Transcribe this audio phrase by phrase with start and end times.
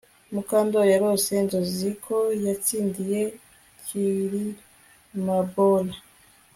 [0.33, 3.21] Mukandoli yarose inzozi ko yatsindiye
[3.85, 5.95] kirimabola